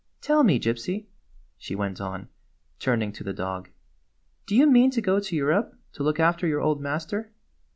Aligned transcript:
Tell 0.19 0.43
me, 0.43 0.59
Gypsy," 0.59 1.05
she 1.59 1.75
went 1.75 2.01
on, 2.01 2.27
turning 2.79 3.11
to 3.11 3.23
the 3.23 3.33
dog," 3.35 3.69
do 4.47 4.55
you 4.55 4.65
mean 4.65 4.89
to 4.89 4.99
go 4.99 5.19
to 5.19 5.35
Europe 5.35 5.75
to 5.93 6.01
look 6.01 6.19
after 6.19 6.47
your 6.47 6.59
old 6.61 6.81
master?" 6.81 7.31